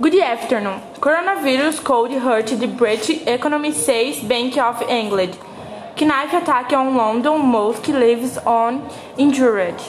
[0.00, 0.80] Good afternoon.
[0.98, 5.38] Coronavirus could hurt the British economy, says Bank of England.
[6.00, 9.80] Knife attack on London mosque leaves on injured.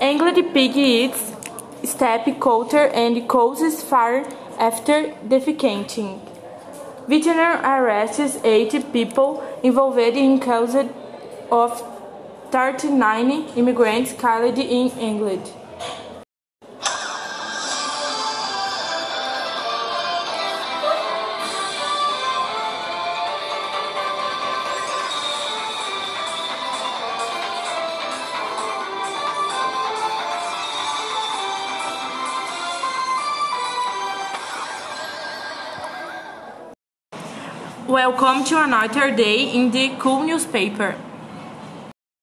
[0.00, 1.34] England pig eats
[1.84, 4.24] step counter and causes fire
[4.58, 6.20] after defecating.
[7.06, 10.74] Veterinary arrests eight people involved in cause
[11.52, 11.82] of
[12.50, 15.52] 39 immigrants killed in England.
[37.88, 40.94] Welcome to another day in the cool newspaper.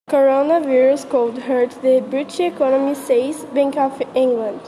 [0.08, 4.62] Coronavirus could hurt the British economy, says Bank of England.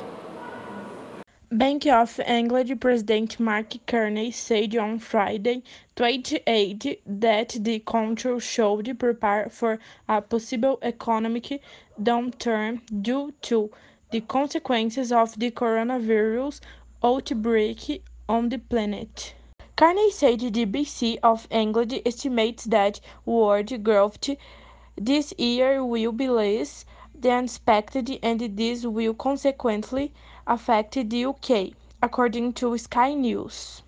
[1.51, 5.61] Bank of England President Mark Carney said on Friday,
[5.97, 9.77] 28, that the country should prepare for
[10.09, 11.61] a possible economic
[12.01, 13.69] downturn due to
[14.09, 16.59] the consequences of the coronavirus
[17.03, 19.35] outbreak on the planet.
[19.77, 24.17] Carney said the BBC of England estimates that world growth
[24.95, 30.11] this year will be less than expected and this will consequently
[30.47, 33.83] affect the UK, according to Sky News.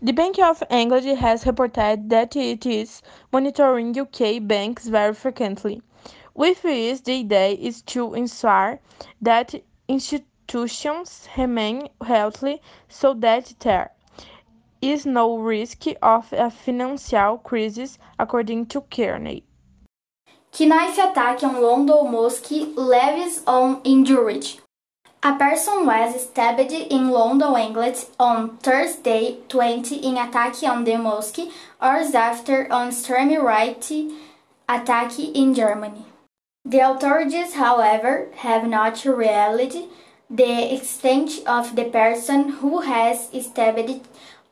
[0.00, 5.82] The Bank of England has reported that it is monitoring UK banks very frequently,
[6.34, 8.78] with this the idea is to ensure
[9.20, 9.56] that
[9.88, 13.90] institutions remain healthy so that there
[14.92, 19.44] is no risk of a financial crisis, according to Carney.
[20.60, 24.46] Knife attack on London mosque leaves on injured.
[25.22, 31.38] A person was stabbed in London, England on Thursday 20 in attack on the mosque,
[31.80, 33.90] hours after an extreme right
[34.68, 36.04] attack in Germany.
[36.66, 39.88] The authorities, however, have not revealed
[40.30, 44.00] the extent of the person who has stabbed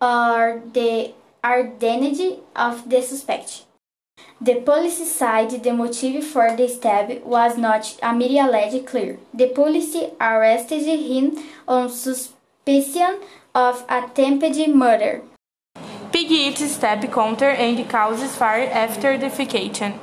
[0.03, 1.15] or the
[1.45, 3.65] identity of the suspect.
[4.41, 9.19] The police said the motive for the stab was not uh, immediately clear.
[9.33, 13.21] The police arrested him on suspicion
[13.55, 15.23] of attempted murder.
[16.13, 19.99] Pig eats stab counter and causes fire after defecation.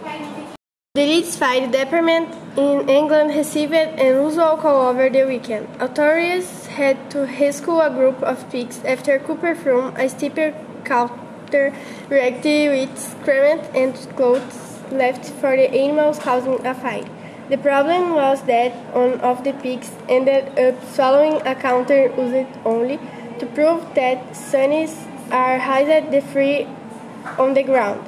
[0.96, 5.68] The Leeds Fire Department in England received an unusual call over the weekend.
[5.80, 10.54] Authorities had to rescue a group of pigs after Cooper from a steeper
[10.86, 11.74] counter
[12.10, 17.08] reacted with excrement and clothes left for the animals causing a fire.
[17.50, 23.00] The problem was that one of the pigs ended up swallowing a counter used only
[23.40, 24.94] to prove that sunnies
[25.32, 26.68] are hidden free
[27.38, 28.08] on the ground.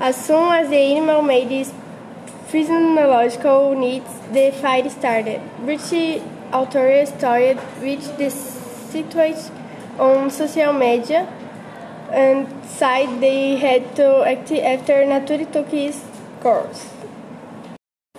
[0.00, 1.72] As soon as the animal made its
[2.48, 5.40] physiological needs, the fight started.
[5.64, 6.20] British
[6.54, 9.52] authorities started with the situation
[9.98, 11.26] on social media
[12.12, 16.02] and said they had to act after Nature took his
[16.40, 16.88] course.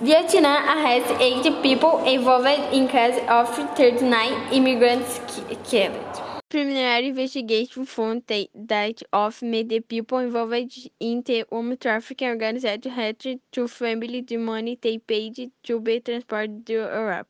[0.01, 3.47] Vietnam arrests eight people involved in case of
[3.77, 5.21] 39 immigrants
[5.63, 6.21] killed.
[6.49, 13.17] Preliminary investigation found that of the people involved in the human trafficking organization had
[13.51, 17.27] to family the money they paid to be transported to Europe.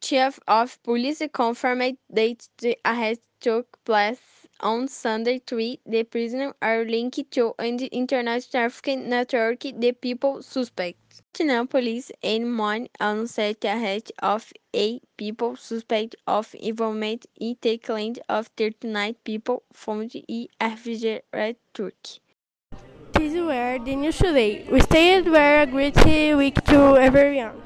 [0.00, 4.18] Chief of Police confirmed that the arrest took place
[4.58, 5.40] on Sunday.
[5.46, 9.60] Three the prisoners are linked to an international trafficking network.
[9.60, 11.22] The people suspect.
[11.36, 17.78] Vietnam police and Mon announced the arrest of eight people suspected of involvement in the
[17.78, 22.18] killing of 39 people found in refrigerated Turkey.
[23.14, 24.66] These were the news today.
[24.68, 26.04] We stayed were a great
[26.36, 27.62] week to everyone.